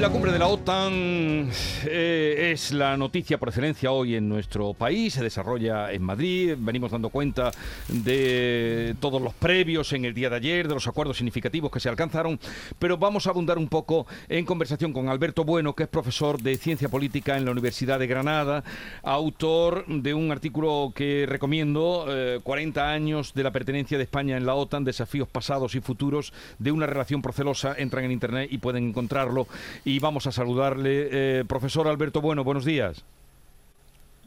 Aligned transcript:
La 0.00 0.10
cumbre 0.10 0.32
de 0.32 0.38
la 0.40 0.48
OTAN 0.48 1.50
eh, 1.86 2.50
es 2.52 2.72
la 2.72 2.96
noticia 2.96 3.38
por 3.38 3.48
excelencia 3.48 3.92
hoy 3.92 4.16
en 4.16 4.28
nuestro 4.28 4.74
país, 4.74 5.14
se 5.14 5.22
desarrolla 5.22 5.92
en 5.92 6.02
Madrid, 6.02 6.56
venimos 6.58 6.90
dando 6.90 7.10
cuenta 7.10 7.52
de 7.88 8.96
todos 9.00 9.22
los 9.22 9.32
previos 9.34 9.92
en 9.92 10.04
el 10.04 10.12
día 10.12 10.28
de 10.28 10.36
ayer, 10.36 10.66
de 10.66 10.74
los 10.74 10.88
acuerdos 10.88 11.16
significativos 11.18 11.70
que 11.70 11.78
se 11.78 11.88
alcanzaron, 11.88 12.40
pero 12.78 12.98
vamos 12.98 13.26
a 13.26 13.30
abundar 13.30 13.56
un 13.56 13.68
poco 13.68 14.06
en 14.28 14.44
conversación 14.44 14.92
con 14.92 15.08
Alberto 15.08 15.44
Bueno, 15.44 15.74
que 15.74 15.84
es 15.84 15.88
profesor 15.88 16.42
de 16.42 16.56
Ciencia 16.56 16.88
Política 16.88 17.36
en 17.36 17.44
la 17.44 17.52
Universidad 17.52 18.00
de 18.00 18.08
Granada, 18.08 18.64
autor 19.04 19.86
de 19.86 20.12
un 20.12 20.32
artículo 20.32 20.92
que 20.94 21.24
recomiendo, 21.26 22.06
40 22.42 22.80
eh, 22.80 22.94
años 22.94 23.32
de 23.32 23.44
la 23.44 23.52
pertenencia 23.52 23.96
de 23.96 24.04
España 24.04 24.36
en 24.36 24.44
la 24.44 24.54
OTAN, 24.54 24.84
desafíos 24.84 25.28
pasados 25.28 25.76
y 25.76 25.80
futuros 25.80 26.32
de 26.58 26.72
una 26.72 26.86
relación 26.86 27.22
procelosa, 27.22 27.74
entran 27.78 28.04
en 28.04 28.10
Internet 28.12 28.48
y 28.50 28.58
pueden 28.58 28.88
encontrarlo 28.88 29.46
y 29.84 29.98
vamos 29.98 30.26
a 30.26 30.32
saludarle. 30.32 31.08
Eh, 31.10 31.44
profesor 31.44 31.86
Alberto 31.88 32.20
Bueno, 32.20 32.44
buenos 32.44 32.64
días. 32.64 33.04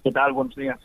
¿Qué 0.03 0.11
tal? 0.11 0.31
Buenos 0.33 0.55
días. 0.55 0.79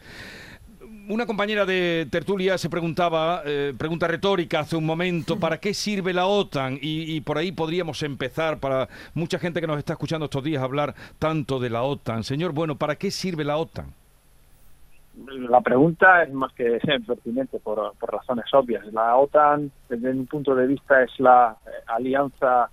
Una 1.08 1.26
compañera 1.26 1.66
de 1.66 2.06
tertulia 2.10 2.56
se 2.58 2.70
preguntaba, 2.70 3.42
eh, 3.44 3.74
pregunta 3.76 4.06
retórica 4.06 4.60
hace 4.60 4.76
un 4.76 4.86
momento, 4.86 5.38
¿para 5.38 5.58
qué 5.58 5.74
sirve 5.74 6.12
la 6.12 6.26
OTAN? 6.26 6.78
Y, 6.80 7.20
por 7.22 7.38
ahí 7.38 7.50
podríamos 7.50 8.02
empezar, 8.04 8.58
para 8.58 8.88
mucha 9.12 9.38
gente 9.38 9.60
que 9.60 9.66
nos 9.66 9.78
está 9.78 9.94
escuchando 9.94 10.26
estos 10.26 10.44
días, 10.44 10.62
hablar 10.62 10.94
tanto 11.18 11.58
de 11.58 11.70
la 11.70 11.82
OTAN. 11.82 12.22
Señor, 12.22 12.52
bueno, 12.52 12.76
¿para 12.76 12.96
qué 12.96 13.10
sirve 13.10 13.44
la 13.44 13.56
OTAN? 13.56 13.86
La 15.26 15.60
pregunta 15.60 16.22
es 16.22 16.32
más 16.32 16.52
que 16.52 16.78
pertinente 17.06 17.58
por, 17.58 17.94
por 17.98 18.12
razones 18.12 18.46
obvias. 18.52 18.86
La 18.92 19.16
OTAN, 19.16 19.72
desde 19.88 20.14
mi 20.14 20.24
punto 20.24 20.54
de 20.54 20.68
vista, 20.68 21.02
es 21.02 21.10
la 21.18 21.56
eh, 21.66 21.70
alianza 21.88 22.70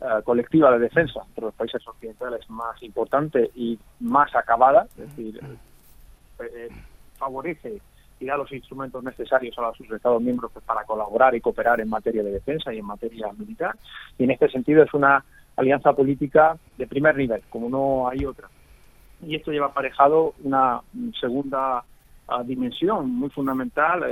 eh, 0.00 0.22
colectiva 0.22 0.70
de 0.70 0.78
defensa 0.78 1.22
entre 1.26 1.46
los 1.46 1.54
países 1.54 1.82
occidentales 1.88 2.48
más 2.48 2.80
importante 2.84 3.50
y 3.56 3.76
más 3.98 4.32
acabada, 4.32 4.86
es 4.96 5.08
decir, 5.08 5.40
eh, 5.42 6.44
eh, 6.54 6.68
favorece 7.16 7.80
y 8.20 8.26
da 8.26 8.36
los 8.36 8.52
instrumentos 8.52 9.02
necesarios 9.02 9.58
a 9.58 9.72
sus 9.72 9.90
Estados 9.90 10.22
miembros 10.22 10.52
pues, 10.52 10.64
para 10.64 10.84
colaborar 10.84 11.34
y 11.34 11.40
cooperar 11.40 11.80
en 11.80 11.88
materia 11.88 12.22
de 12.22 12.30
defensa 12.30 12.72
y 12.72 12.78
en 12.78 12.84
materia 12.84 13.32
militar. 13.36 13.76
Y 14.16 14.22
en 14.22 14.30
este 14.30 14.48
sentido 14.50 14.84
es 14.84 14.94
una 14.94 15.24
alianza 15.56 15.92
política 15.92 16.56
de 16.76 16.86
primer 16.86 17.16
nivel, 17.16 17.42
como 17.50 17.68
no 17.68 18.08
hay 18.08 18.24
otra. 18.24 18.48
Y 19.20 19.34
esto 19.34 19.50
lleva 19.50 19.66
aparejado 19.66 20.34
una 20.44 20.80
segunda 21.20 21.82
ah, 22.28 22.42
dimensión 22.44 23.10
muy 23.10 23.30
fundamental, 23.30 24.04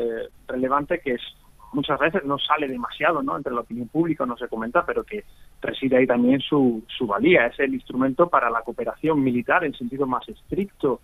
relevante, 0.48 0.98
que 0.98 1.12
es 1.12 1.22
muchas 1.72 1.98
veces 1.98 2.24
no 2.24 2.38
sale 2.38 2.68
demasiado 2.68 3.22
¿no? 3.22 3.36
entre 3.36 3.52
la 3.52 3.60
opinión 3.60 3.88
pública, 3.88 4.26
no 4.26 4.36
se 4.36 4.48
comenta, 4.48 4.84
pero 4.84 5.04
que 5.04 5.24
reside 5.60 5.98
ahí 5.98 6.06
también 6.06 6.40
su, 6.40 6.82
su 6.86 7.06
valía. 7.06 7.46
Es 7.46 7.58
el 7.60 7.74
instrumento 7.74 8.28
para 8.28 8.50
la 8.50 8.62
cooperación 8.62 9.22
militar 9.22 9.64
en 9.64 9.74
sentido 9.74 10.06
más 10.06 10.28
estricto, 10.28 11.00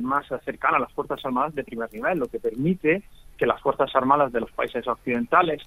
más 0.00 0.26
cercana 0.44 0.78
a 0.78 0.80
las 0.80 0.92
Fuerzas 0.92 1.24
Armadas 1.24 1.54
de 1.54 1.64
primer 1.64 1.92
nivel, 1.92 2.18
lo 2.18 2.26
que 2.26 2.38
permite 2.38 3.02
que 3.36 3.46
las 3.46 3.60
Fuerzas 3.60 3.94
Armadas 3.94 4.32
de 4.32 4.40
los 4.40 4.50
países 4.52 4.86
occidentales, 4.86 5.62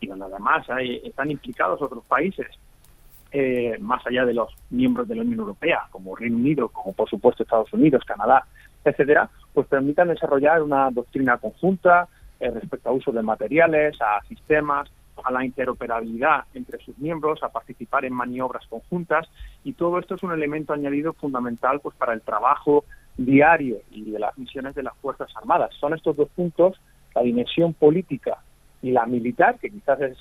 y 0.00 0.06
donde 0.06 0.26
además 0.26 0.68
hay, 0.70 0.96
están 1.04 1.30
implicados 1.30 1.80
otros 1.82 2.04
países, 2.04 2.46
eh, 3.32 3.76
más 3.80 4.06
allá 4.06 4.24
de 4.24 4.34
los 4.34 4.54
miembros 4.70 5.08
de 5.08 5.16
la 5.16 5.22
Unión 5.22 5.40
Europea, 5.40 5.88
como 5.90 6.14
Reino 6.14 6.36
Unido, 6.36 6.68
como 6.68 6.92
por 6.92 7.10
supuesto 7.10 7.42
Estados 7.42 7.72
Unidos, 7.72 8.04
Canadá, 8.06 8.46
etcétera, 8.84 9.28
pues 9.52 9.66
permitan 9.66 10.08
desarrollar 10.08 10.62
una 10.62 10.90
doctrina 10.90 11.38
conjunta, 11.38 12.08
eh, 12.44 12.50
respecto 12.50 12.90
a 12.90 12.92
uso 12.92 13.10
de 13.10 13.22
materiales, 13.22 13.96
a 14.02 14.20
sistemas, 14.28 14.90
a 15.24 15.32
la 15.32 15.46
interoperabilidad 15.46 16.44
entre 16.52 16.78
sus 16.84 16.98
miembros, 16.98 17.42
a 17.42 17.48
participar 17.48 18.04
en 18.04 18.12
maniobras 18.12 18.66
conjuntas 18.66 19.26
y 19.64 19.72
todo 19.72 19.98
esto 19.98 20.16
es 20.16 20.22
un 20.22 20.32
elemento 20.32 20.74
añadido 20.74 21.14
fundamental 21.14 21.80
pues 21.80 21.96
para 21.96 22.12
el 22.12 22.20
trabajo 22.20 22.84
diario 23.16 23.78
y 23.90 24.10
de 24.10 24.18
las 24.18 24.36
misiones 24.36 24.74
de 24.74 24.82
las 24.82 24.94
Fuerzas 24.98 25.30
Armadas. 25.36 25.70
Son 25.80 25.94
estos 25.94 26.16
dos 26.16 26.28
puntos, 26.36 26.78
la 27.14 27.22
dimensión 27.22 27.72
política 27.72 28.36
y 28.82 28.90
la 28.90 29.06
militar, 29.06 29.58
que 29.58 29.70
quizás 29.70 29.98
es 30.02 30.18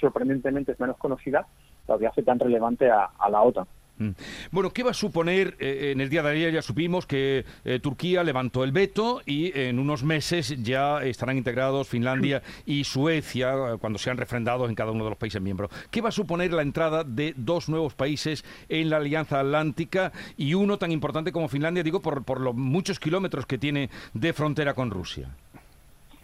sorprendentemente 0.00 0.70
es 0.70 0.78
menos 0.78 0.98
conocida, 0.98 1.48
lo 1.88 1.98
que 1.98 2.06
hace 2.06 2.22
tan 2.22 2.38
relevante 2.38 2.88
a 2.90 3.28
la 3.28 3.42
OTAN. 3.42 3.66
Mm. 3.98 4.10
Bueno, 4.50 4.70
¿qué 4.70 4.82
va 4.82 4.90
a 4.90 4.94
suponer? 4.94 5.56
Eh, 5.60 5.92
en 5.92 6.00
el 6.00 6.08
día 6.08 6.22
de 6.22 6.30
ayer 6.30 6.52
ya 6.52 6.62
supimos 6.62 7.06
que 7.06 7.44
eh, 7.64 7.78
Turquía 7.78 8.24
levantó 8.24 8.64
el 8.64 8.72
veto 8.72 9.20
y 9.24 9.56
en 9.58 9.78
unos 9.78 10.02
meses 10.02 10.62
ya 10.62 11.02
estarán 11.04 11.36
integrados 11.36 11.88
Finlandia 11.88 12.42
y 12.66 12.82
Suecia 12.84 13.52
eh, 13.52 13.76
cuando 13.80 13.98
sean 13.98 14.16
refrendados 14.16 14.68
en 14.68 14.74
cada 14.74 14.90
uno 14.90 15.04
de 15.04 15.10
los 15.10 15.18
países 15.18 15.40
miembros. 15.40 15.70
¿Qué 15.92 16.00
va 16.00 16.08
a 16.08 16.12
suponer 16.12 16.52
la 16.52 16.62
entrada 16.62 17.04
de 17.04 17.34
dos 17.36 17.68
nuevos 17.68 17.94
países 17.94 18.44
en 18.68 18.90
la 18.90 18.96
Alianza 18.96 19.38
Atlántica 19.38 20.10
y 20.36 20.54
uno 20.54 20.76
tan 20.76 20.90
importante 20.90 21.30
como 21.30 21.48
Finlandia, 21.48 21.84
digo, 21.84 22.00
por, 22.00 22.24
por 22.24 22.40
los 22.40 22.54
muchos 22.54 22.98
kilómetros 22.98 23.46
que 23.46 23.58
tiene 23.58 23.90
de 24.12 24.32
frontera 24.32 24.74
con 24.74 24.90
Rusia? 24.90 25.28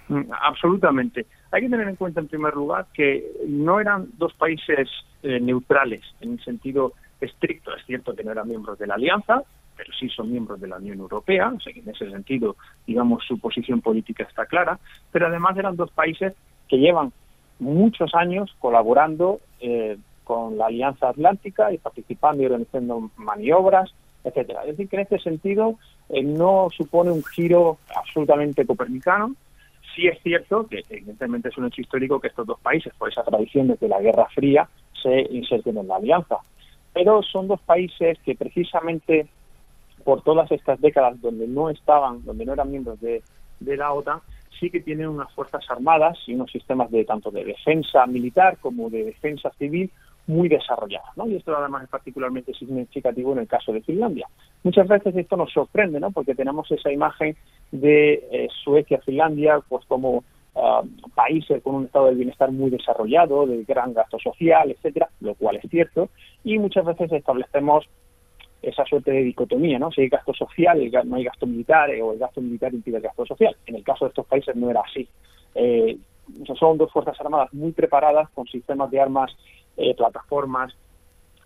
Mm, 0.09 0.23
absolutamente. 0.43 1.27
Hay 1.53 1.63
que 1.63 1.69
tener 1.69 1.87
en 1.87 1.97
cuenta, 1.97 2.21
en 2.21 2.27
primer 2.27 2.55
lugar, 2.55 2.87
que 2.93 3.25
no 3.47 3.81
eran 3.81 4.09
dos 4.19 4.35
países 4.35 4.89
neutrales 5.23 6.03
en 6.23 6.33
el 6.33 6.45
sentido 6.45 6.95
estricto. 7.21 7.75
Es 7.75 7.85
cierto 7.87 8.15
que 8.15 8.25
no 8.25 8.33
eran 8.33 8.49
miembros 8.49 8.79
de 8.79 8.87
la 8.87 8.95
Alianza, 8.95 9.43
pero 9.77 9.93
sí 9.99 10.09
son 10.11 10.31
miembros 10.31 10.61
de 10.61 10.69
la 10.69 10.77
Unión 10.77 10.99
Europea, 10.99 11.53
o 11.57 11.61
sea 11.61 11.73
en 11.75 11.89
ese 11.89 12.11
sentido, 12.11 12.57
digamos, 12.87 13.25
su 13.27 13.39
posición 13.39 13.81
política 13.81 14.25
está 14.25 14.45
clara, 14.45 14.79
pero 15.11 15.27
además 15.27 15.57
eran 15.57 15.77
dos 15.77 15.91
países 15.91 16.35
que 16.69 16.77
llevan 16.77 17.13
muchos 17.59 18.15
años 18.15 18.55
colaborando 18.59 19.41
eh, 19.61 19.97
con 20.25 20.59
la 20.59 20.67
Alianza 20.67 21.09
Atlántica 21.09 21.73
y 21.73 21.79
participando 21.79 22.43
y 22.43 22.47
organizando 22.47 23.11
maniobras, 23.17 23.91
etcétera. 24.23 24.63
Es 24.63 24.69
decir, 24.69 24.89
que 24.89 24.97
en 24.97 25.03
este 25.03 25.19
sentido 25.19 25.79
eh, 26.11 26.23
no 26.23 26.69
supone 26.77 27.11
un 27.11 27.25
giro 27.25 27.79
absolutamente 27.97 28.67
copernicano. 28.67 29.35
Sí 29.95 30.07
es 30.07 30.23
cierto 30.23 30.67
que 30.69 30.85
evidentemente 30.89 31.49
es 31.49 31.59
un 31.59 31.67
hecho 31.67 31.81
histórico 31.81 32.21
que 32.21 32.29
estos 32.29 32.47
dos 32.47 32.61
países, 32.61 32.93
por 32.99 33.11
esa 33.11 33.25
tradición 33.25 33.69
de 33.69 33.77
que 33.77 33.89
la 33.89 34.01
Guerra 34.01 34.29
Fría, 34.35 34.69
se 35.03 35.23
inserten 35.31 35.79
en 35.79 35.89
la 35.89 35.97
alianza 35.97 36.37
pero 36.93 37.23
son 37.23 37.49
dos 37.49 37.61
países 37.61 38.19
que 38.25 38.35
precisamente 38.35 39.29
por 40.05 40.23
todas 40.23 40.51
estas 40.51 40.81
décadas 40.81 41.21
donde 41.21 41.47
no 41.47 41.71
estaban, 41.71 42.25
donde 42.25 42.45
no 42.45 42.55
eran 42.55 42.71
miembros 42.71 43.01
de, 43.01 43.23
la 43.61 43.93
OTAN, 43.93 44.21
sí 44.59 44.71
que 44.71 44.81
tienen 44.81 45.09
unas 45.09 45.33
fuerzas 45.35 45.65
armadas 45.69 46.19
y 46.27 46.35
unos 46.35 46.51
sistemas 46.51 46.91
de 46.91 47.05
tanto 47.05 47.31
de 47.31 47.45
defensa 47.45 48.07
militar 48.07 48.59
como 48.59 48.89
de 48.91 49.05
defensa 49.05 49.51
civil 49.59 49.91
muy 50.27 50.49
desarrollados, 50.49 51.09
¿no? 51.17 51.27
Y 51.27 51.37
esto 51.37 51.57
además 51.57 51.85
es 51.85 51.89
particularmente 51.89 52.55
significativo 52.55 53.33
en 53.33 53.41
el 53.41 53.49
caso 53.49 53.73
de 53.73 53.83
Finlandia. 53.83 54.29
Muchas 54.63 54.87
veces 54.87 55.15
esto 55.17 55.37
nos 55.37 55.53
sorprende, 55.53 55.99
¿no? 55.99 56.11
Porque 56.11 56.35
tenemos 56.35 56.71
esa 56.71 56.93
imagen 56.93 57.37
de 57.73 58.27
eh, 58.31 58.49
Suecia, 58.63 59.01
Finlandia, 59.01 59.61
pues 59.69 59.85
como 59.87 60.25
Uh, 60.53 60.85
países 61.15 61.63
con 61.63 61.77
un 61.77 61.85
estado 61.85 62.07
del 62.07 62.17
bienestar 62.17 62.51
muy 62.51 62.71
desarrollado, 62.71 63.47
de 63.47 63.63
gran 63.63 63.95
gasto 63.95 64.19
social, 64.19 64.69
etcétera, 64.69 65.09
lo 65.21 65.37
cual 65.37 65.57
es 65.57 65.71
cierto, 65.71 66.09
y 66.43 66.59
muchas 66.59 66.85
veces 66.85 67.13
establecemos 67.13 67.89
esa 68.63 68.85
suerte 68.85 69.11
de 69.11 69.23
dicotomía, 69.23 69.79
¿no? 69.79 69.91
Si 69.91 70.03
hay 70.03 70.09
gasto 70.09 70.35
social, 70.35 70.79
no 71.05 71.17
hay 71.17 71.25
gasto 71.25 71.47
militar, 71.47 71.91
eh, 71.91 72.03
o 72.03 72.13
el 72.13 72.19
gasto 72.19 72.41
militar 72.41 72.75
impide 72.75 72.97
el 72.97 73.03
gasto 73.03 73.25
social. 73.25 73.57
En 73.67 73.77
el 73.77 73.85
caso 73.85 74.05
de 74.05 74.11
estos 74.11 74.27
países 74.27 74.55
no 74.57 74.71
era 74.71 74.81
así. 74.81 75.09
Eh, 75.55 75.97
son 76.59 76.79
dos 76.79 76.93
fuerzas 76.93 77.19
armadas 77.21 77.53
muy 77.53 77.73
preparadas 77.73 78.29
con 78.31 78.47
sistemas 78.47 78.91
de 78.91 79.01
armas, 79.01 79.31
eh, 79.77 79.95
plataformas, 79.95 80.75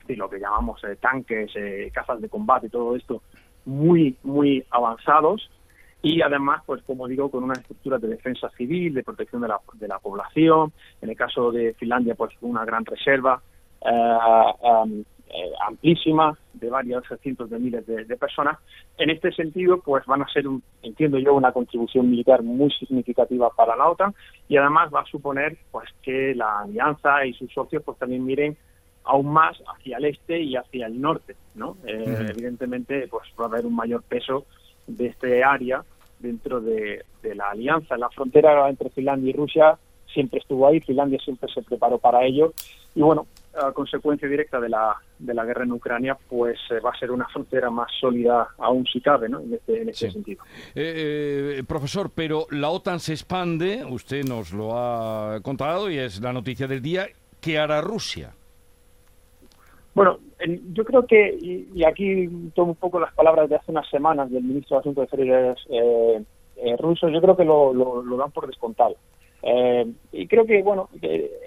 lo 0.08 0.28
que 0.28 0.38
llamamos 0.38 0.82
tanques, 1.00 1.52
cazas 1.92 2.20
de 2.20 2.28
combate, 2.28 2.68
todo 2.68 2.94
esto 2.94 3.22
muy, 3.64 4.16
muy 4.22 4.62
avanzados, 4.70 5.50
y 6.04 6.20
además, 6.20 6.62
pues 6.66 6.82
como 6.82 7.08
digo, 7.08 7.30
con 7.30 7.44
una 7.44 7.54
estructura 7.54 7.96
de 7.96 8.08
defensa 8.08 8.50
civil, 8.50 8.92
de 8.92 9.02
protección 9.02 9.40
de 9.40 9.48
la, 9.48 9.58
de 9.72 9.88
la 9.88 9.98
población, 9.98 10.70
en 11.00 11.08
el 11.08 11.16
caso 11.16 11.50
de 11.50 11.72
Finlandia, 11.74 12.14
pues 12.14 12.34
una 12.42 12.62
gran 12.66 12.84
reserva 12.84 13.40
eh, 15.34 15.52
amplísima 15.66 16.36
de 16.52 16.68
varios 16.68 17.04
cientos 17.22 17.48
de 17.48 17.58
miles 17.58 17.86
de, 17.86 18.04
personas. 18.18 18.58
En 18.98 19.08
este 19.08 19.32
sentido, 19.32 19.80
pues 19.80 20.04
van 20.04 20.20
a 20.20 20.28
ser, 20.28 20.44
entiendo 20.82 21.18
yo, 21.18 21.34
una 21.34 21.52
contribución 21.52 22.10
militar 22.10 22.42
muy 22.42 22.70
significativa 22.72 23.48
para 23.48 23.74
la 23.74 23.88
OTAN 23.88 24.14
y 24.46 24.58
además 24.58 24.90
va 24.94 25.00
a 25.00 25.06
suponer 25.06 25.56
pues 25.72 25.88
que 26.02 26.34
la 26.34 26.60
alianza 26.60 27.24
y 27.24 27.32
sus 27.32 27.50
socios 27.50 27.82
pues 27.82 27.98
también 27.98 28.26
miren 28.26 28.58
aún 29.04 29.32
más 29.32 29.56
hacia 29.74 29.96
el 29.96 30.04
este 30.04 30.38
y 30.38 30.54
hacia 30.54 30.86
el 30.86 31.00
norte, 31.00 31.34
¿no? 31.54 31.78
Eh, 31.86 32.26
evidentemente, 32.28 33.08
pues 33.08 33.28
va 33.40 33.46
a 33.46 33.48
haber 33.48 33.64
un 33.64 33.74
mayor 33.74 34.02
peso 34.02 34.44
de 34.86 35.06
este 35.06 35.42
área 35.42 35.82
dentro 36.18 36.60
de, 36.60 37.04
la 37.22 37.50
alianza. 37.50 37.96
La 37.96 38.10
frontera 38.10 38.68
entre 38.68 38.90
Finlandia 38.90 39.30
y 39.30 39.32
Rusia 39.32 39.78
siempre 40.12 40.38
estuvo 40.38 40.66
ahí, 40.66 40.80
Finlandia 40.80 41.18
siempre 41.18 41.52
se 41.52 41.62
preparó 41.62 41.98
para 41.98 42.24
ello 42.24 42.52
y 42.94 43.00
bueno, 43.00 43.26
a 43.60 43.72
consecuencia 43.72 44.28
directa 44.28 44.60
de 44.60 44.68
la, 44.68 44.96
de 45.18 45.34
la 45.34 45.44
guerra 45.44 45.64
en 45.64 45.72
Ucrania, 45.72 46.16
pues 46.28 46.58
eh, 46.70 46.80
va 46.80 46.90
a 46.90 46.98
ser 46.98 47.10
una 47.10 47.26
frontera 47.28 47.70
más 47.70 47.90
sólida 48.00 48.48
aún 48.58 48.86
si 48.86 49.00
cabe, 49.00 49.28
¿no? 49.28 49.40
En 49.40 49.54
este, 49.54 49.82
en 49.82 49.88
este 49.88 50.10
sentido. 50.10 50.44
Eh, 50.74 51.56
eh, 51.58 51.64
profesor, 51.66 52.10
pero 52.14 52.46
la 52.50 52.70
OTAN 52.70 53.00
se 53.00 53.12
expande, 53.12 53.84
usted 53.84 54.24
nos 54.24 54.52
lo 54.52 54.76
ha 54.76 55.40
contado 55.42 55.90
y 55.90 55.98
es 55.98 56.20
la 56.20 56.32
noticia 56.32 56.66
del 56.66 56.82
día, 56.82 57.08
¿qué 57.40 57.58
hará 57.58 57.80
Rusia? 57.80 58.32
Bueno, 59.94 60.18
yo 60.72 60.84
creo 60.84 61.06
que, 61.06 61.38
y, 61.40 61.84
aquí 61.84 62.28
tomo 62.54 62.72
un 62.72 62.76
poco 62.76 62.98
las 62.98 63.14
palabras 63.14 63.48
de 63.48 63.56
hace 63.56 63.70
unas 63.70 63.88
semanas 63.88 64.30
del 64.30 64.42
ministro 64.42 64.76
de 64.76 64.80
Asuntos 64.80 65.04
Exteriores 65.04 65.58
eh, 65.70 66.22
eh, 66.56 66.76
ruso, 66.78 67.08
yo 67.08 67.20
creo 67.20 67.36
que 67.36 67.44
lo, 67.44 67.72
lo, 67.72 68.16
dan 68.16 68.32
por 68.32 68.48
descontado. 68.48 68.96
Eh, 69.42 69.86
y 70.12 70.26
creo 70.26 70.46
que, 70.46 70.62
bueno, 70.62 70.88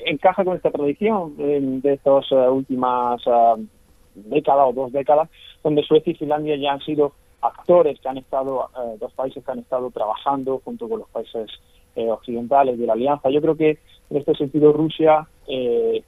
encaja 0.05 0.45
con 0.45 0.55
esta 0.55 0.71
tradición 0.71 1.35
de 1.35 1.93
estas 1.93 2.31
últimas 2.31 3.21
décadas 4.15 4.67
o 4.69 4.73
dos 4.73 4.91
décadas, 4.93 5.29
donde 5.61 5.83
Suecia 5.83 6.11
y 6.11 6.15
Finlandia 6.15 6.55
ya 6.55 6.71
han 6.71 6.81
sido 6.81 7.13
actores 7.41 7.99
que 7.99 8.07
han 8.07 8.17
estado, 8.17 8.69
dos 8.99 9.13
países 9.13 9.43
que 9.43 9.51
han 9.51 9.59
estado 9.59 9.91
trabajando 9.91 10.61
junto 10.63 10.87
con 10.87 10.99
los 10.99 11.09
países 11.09 11.51
occidentales 11.95 12.79
de 12.79 12.85
la 12.85 12.93
alianza. 12.93 13.29
Yo 13.29 13.41
creo 13.41 13.57
que 13.57 13.79
en 14.09 14.17
este 14.17 14.35
sentido 14.35 14.71
Rusia 14.71 15.27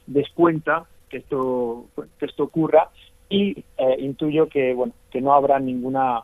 descuenta 0.07 0.86
que 1.09 1.17
esto 1.17 1.88
que 2.17 2.25
esto 2.25 2.44
ocurra. 2.44 2.89
Y 3.29 3.63
eh, 3.77 3.95
intuyo 4.00 4.47
que 4.50 4.73
bueno 4.73 4.94
que 5.11 5.21
no 5.21 5.33
habrá 5.33 5.59
ninguna 5.59 6.23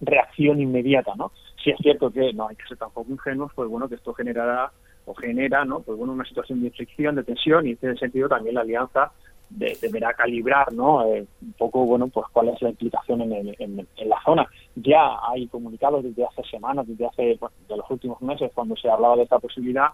reacción 0.00 0.60
inmediata 0.60 1.12
no 1.16 1.30
si 1.62 1.70
es 1.70 1.78
cierto 1.78 2.10
que 2.10 2.32
no 2.32 2.48
hay 2.48 2.56
que 2.56 2.66
ser 2.66 2.76
tampoco 2.76 3.10
ingenuos 3.10 3.52
pues 3.54 3.68
bueno 3.68 3.88
que 3.88 3.94
esto 3.94 4.12
generará 4.12 4.70
o 5.06 5.14
genera 5.14 5.64
no 5.64 5.80
pues 5.80 5.96
bueno 5.98 6.12
una 6.12 6.24
situación 6.24 6.62
de 6.62 6.70
fricción 6.70 7.14
de 7.16 7.24
tensión 7.24 7.66
y 7.66 7.70
en 7.70 7.90
ese 7.90 7.96
sentido 7.96 8.28
también 8.28 8.54
la 8.54 8.62
alianza 8.62 9.12
deberá 9.50 10.12
calibrar 10.14 10.72
no 10.72 11.04
eh, 11.06 11.26
un 11.42 11.52
poco 11.52 11.84
bueno 11.84 12.08
pues 12.08 12.26
cuál 12.32 12.48
es 12.48 12.60
la 12.62 12.70
implicación 12.70 13.20
en, 13.22 13.54
en, 13.58 14.08
la 14.08 14.20
zona. 14.24 14.46
Ya 14.74 15.18
hay 15.28 15.46
comunicados 15.46 16.02
desde 16.02 16.24
hace 16.24 16.42
semanas 16.50 16.86
desde 16.86 17.06
hace 17.06 17.22
de 17.68 17.76
los 17.76 17.90
últimos 17.90 18.20
meses 18.22 18.50
cuando 18.54 18.76
se 18.76 18.88
hablaba 18.88 19.16
de 19.16 19.22
esta 19.22 19.38
posibilidad 19.38 19.88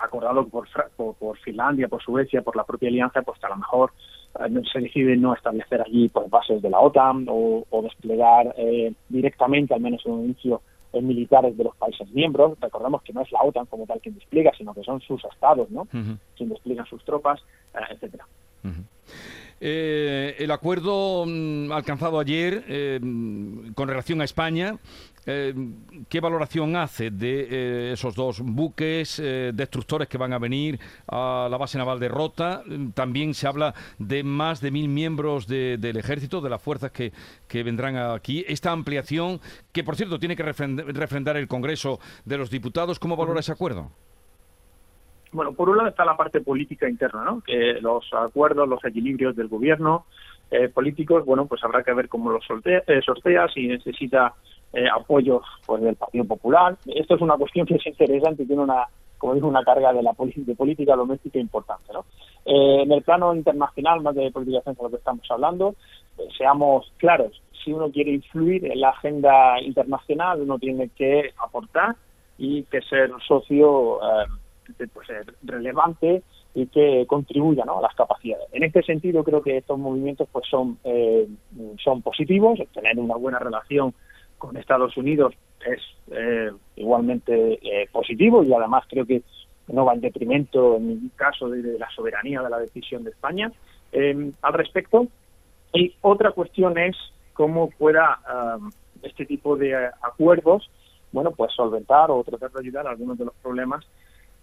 acordado 0.00 0.46
por, 0.48 0.66
por, 0.96 1.38
Finlandia, 1.38 1.88
por 1.88 2.02
Suecia, 2.02 2.42
por 2.42 2.56
la 2.56 2.64
propia 2.64 2.88
alianza, 2.88 3.22
pues 3.22 3.42
a 3.44 3.48
lo 3.48 3.56
mejor 3.56 3.92
eh, 4.40 4.62
se 4.72 4.80
decide 4.80 5.16
no 5.16 5.34
establecer 5.34 5.82
allí 5.82 6.08
pues, 6.08 6.28
bases 6.30 6.62
de 6.62 6.70
la 6.70 6.80
OTAN 6.80 7.26
o, 7.28 7.64
desplegar 7.82 8.54
eh, 8.56 8.92
directamente, 9.08 9.74
al 9.74 9.80
menos 9.80 10.04
en 10.04 10.12
un 10.12 10.24
inicio, 10.24 10.62
en 10.92 11.06
militares 11.06 11.56
de 11.56 11.64
los 11.64 11.76
países 11.76 12.08
miembros. 12.10 12.58
Recordemos 12.60 13.02
que 13.02 13.12
no 13.12 13.22
es 13.22 13.30
la 13.32 13.42
OTAN 13.42 13.66
como 13.66 13.86
tal 13.86 14.00
quien 14.00 14.14
despliega, 14.14 14.52
sino 14.56 14.74
que 14.74 14.82
son 14.82 15.00
sus 15.00 15.24
estados, 15.24 15.70
¿no? 15.70 15.86
Quien 16.36 16.48
despliegan 16.48 16.86
sus 16.86 17.04
tropas, 17.04 17.40
eh, 17.74 17.78
etcétera. 17.90 18.26
Eh, 19.62 20.36
el 20.38 20.50
acuerdo 20.52 21.26
mm, 21.26 21.70
alcanzado 21.72 22.18
ayer 22.18 22.64
eh, 22.66 22.98
con 23.74 23.88
relación 23.88 24.22
a 24.22 24.24
España, 24.24 24.78
eh, 25.26 25.54
¿qué 26.08 26.20
valoración 26.20 26.76
hace 26.76 27.10
de 27.10 27.92
esos 27.92 28.14
dos 28.14 28.40
buques 28.40 29.22
destructores 29.52 30.08
que 30.08 30.18
van 30.18 30.32
a 30.32 30.38
venir 30.38 30.78
a 31.08 31.48
la 31.50 31.56
base 31.56 31.78
naval 31.78 32.00
de 32.00 32.08
Rota? 32.08 32.62
También 32.94 33.34
se 33.34 33.46
habla 33.46 33.74
de 33.98 34.22
más 34.22 34.60
de 34.60 34.70
mil 34.70 34.88
miembros 34.88 35.46
del 35.46 35.96
ejército, 35.96 36.40
de 36.40 36.50
las 36.50 36.62
fuerzas 36.62 36.90
que, 36.90 37.12
que, 37.48 37.62
vendrán 37.62 37.96
aquí. 37.96 38.44
Esta 38.48 38.72
ampliación, 38.72 39.40
que 39.72 39.84
por 39.84 39.96
cierto 39.96 40.18
tiene 40.18 40.36
que 40.36 40.42
refrendar 40.42 41.36
el 41.36 41.48
Congreso 41.48 41.98
de 42.24 42.38
los 42.38 42.50
Diputados, 42.50 42.98
¿cómo 42.98 43.16
valora 43.16 43.40
ese 43.40 43.52
acuerdo? 43.52 43.90
Bueno, 45.32 45.52
por 45.52 45.68
un 45.68 45.76
lado 45.76 45.88
está 45.88 46.04
la 46.04 46.16
parte 46.16 46.40
política 46.40 46.88
interna, 46.88 47.24
¿no? 47.24 47.40
Que 47.40 47.78
los 47.80 48.04
acuerdos, 48.12 48.68
los 48.68 48.84
equilibrios 48.84 49.36
del 49.36 49.48
gobierno 49.48 50.06
eh, 50.50 50.68
políticos, 50.68 51.24
bueno, 51.24 51.46
pues 51.46 51.62
habrá 51.62 51.84
que 51.84 51.92
ver 51.92 52.08
cómo 52.08 52.30
los 52.30 52.44
sortea, 52.44 52.82
eh, 52.86 53.00
sortea 53.04 53.46
si 53.48 53.68
necesita 53.68 54.34
eh, 54.72 54.86
apoyo 54.88 55.42
pues, 55.66 55.82
del 55.82 55.96
Partido 55.96 56.24
Popular. 56.24 56.76
Esto 56.86 57.14
es 57.14 57.20
una 57.20 57.36
cuestión 57.36 57.66
que 57.66 57.76
es 57.76 57.86
interesante 57.86 58.42
y 58.42 58.46
tiene 58.46 58.62
una, 58.62 58.86
como 59.18 59.34
digo, 59.34 59.48
una 59.48 59.64
carga 59.64 59.92
de 59.92 60.02
la 60.02 60.14
de 60.18 60.54
política 60.54 60.96
doméstica 60.96 61.38
importante, 61.38 61.92
¿no? 61.92 62.04
Eh, 62.44 62.82
en 62.82 62.92
el 62.92 63.02
plano 63.02 63.34
internacional, 63.34 64.00
más 64.00 64.14
de 64.14 64.30
política 64.30 64.62
de 64.64 64.76
lo 64.82 64.90
que 64.90 64.96
estamos 64.96 65.30
hablando, 65.30 65.74
seamos 66.36 66.92
claros, 66.96 67.40
si 67.64 67.72
uno 67.72 67.90
quiere 67.90 68.12
influir 68.12 68.64
en 68.64 68.80
la 68.80 68.90
agenda 68.90 69.60
internacional, 69.60 70.40
uno 70.40 70.58
tiene 70.58 70.88
que 70.90 71.32
aportar 71.42 71.96
y 72.38 72.62
que 72.64 72.80
ser 72.82 73.10
socio 73.26 74.00
pues, 74.94 75.08
relevante 75.42 76.22
y 76.54 76.66
que 76.66 77.04
contribuya 77.06 77.64
a 77.64 77.80
las 77.80 77.94
capacidades. 77.94 78.46
En 78.52 78.64
este 78.64 78.82
sentido, 78.82 79.22
creo 79.22 79.42
que 79.42 79.58
estos 79.58 79.78
movimientos 79.78 80.28
pues 80.32 80.46
son, 80.48 80.78
eh, 80.84 81.28
son 81.82 82.02
positivos. 82.02 82.58
Tener 82.72 82.98
una 82.98 83.16
buena 83.16 83.38
relación 83.38 83.94
con 84.40 84.56
Estados 84.56 84.96
Unidos 84.96 85.34
es 85.64 85.80
eh, 86.10 86.50
igualmente 86.74 87.60
eh, 87.62 87.88
positivo 87.92 88.42
y 88.42 88.52
además 88.52 88.82
creo 88.88 89.06
que 89.06 89.22
no 89.68 89.84
va 89.84 89.94
en 89.94 90.00
detrimento 90.00 90.78
en 90.78 90.88
ningún 90.88 91.12
caso 91.14 91.48
de, 91.48 91.78
la 91.78 91.88
soberanía 91.90 92.42
de 92.42 92.50
la 92.50 92.58
decisión 92.58 93.04
de 93.04 93.10
España 93.10 93.52
al 94.42 94.52
respecto. 94.52 95.06
Y 95.72 95.94
otra 96.00 96.32
cuestión 96.32 96.76
es 96.78 96.96
cómo 97.34 97.70
pueda 97.70 98.18
este 99.02 99.24
tipo 99.26 99.56
de 99.56 99.74
acuerdos 100.02 100.68
bueno, 101.12 101.32
pues 101.32 101.52
solventar 101.52 102.10
o 102.10 102.22
tratar 102.24 102.50
de 102.52 102.60
ayudar 102.60 102.86
a 102.86 102.90
algunos 102.90 103.18
de 103.18 103.24
los 103.24 103.34
problemas 103.42 103.84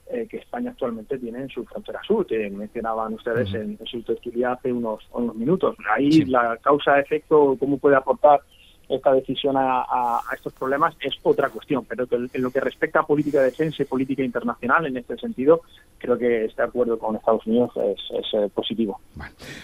eh, 0.07 0.27
que 0.29 0.37
España 0.37 0.71
actualmente 0.71 1.17
tiene 1.17 1.39
en 1.39 1.49
su 1.49 1.65
frontera 1.65 2.01
sur, 2.05 2.25
que 2.25 2.49
mencionaban 2.49 3.13
ustedes 3.13 3.53
en, 3.53 3.77
su 3.85 4.01
tertulia 4.03 4.53
hace 4.53 4.71
unos, 4.71 5.05
unos 5.11 5.35
minutos. 5.35 5.75
Ahí 5.89 6.25
la 6.25 6.57
causa-efecto, 6.57 7.57
cómo 7.59 7.77
puede 7.77 7.95
aportar 7.95 8.41
esta 8.89 9.13
decisión 9.13 9.55
a, 9.57 10.21
estos 10.33 10.53
problemas 10.53 10.95
es 11.01 11.15
otra 11.23 11.49
cuestión, 11.49 11.85
pero 11.85 12.05
en 12.11 12.41
lo 12.41 12.51
que 12.51 12.59
respecta 12.59 13.01
a 13.01 13.05
política 13.05 13.39
de 13.39 13.45
defensa 13.45 13.81
y 13.83 13.85
política 13.85 14.23
internacional, 14.23 14.85
en 14.85 14.97
este 14.97 15.17
sentido, 15.17 15.61
creo 15.97 16.17
que 16.17 16.45
este 16.45 16.61
acuerdo 16.61 16.97
con 16.97 17.15
Estados 17.15 17.45
Unidos 17.45 17.71
es, 17.75 18.33
eh, 18.33 18.49
positivo. 18.53 18.99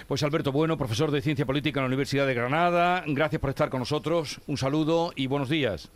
pues 0.07 0.23
Alberto 0.23 0.51
Bueno, 0.51 0.77
profesor 0.77 1.11
de 1.11 1.21
Ciencia 1.21 1.45
Política 1.45 1.79
en 1.79 1.83
la 1.83 1.87
Universidad 1.87 2.27
de 2.27 2.33
Granada, 2.33 3.03
gracias 3.07 3.39
por 3.39 3.49
estar 3.49 3.69
con 3.69 3.79
nosotros, 3.79 4.41
un 4.47 4.57
saludo 4.57 5.11
y 5.15 5.27
buenos 5.27 5.49
días. 5.49 5.89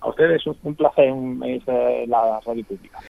A 0.00 0.08
ustedes 0.08 0.42
un 0.46 0.74
placer 0.74 1.08
en 1.08 1.62
la 2.06 2.40
radio 2.44 2.64
pública. 2.64 3.00